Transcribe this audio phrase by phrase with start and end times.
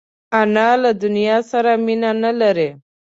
[0.39, 2.69] انا له دنیا سره مینه نه لري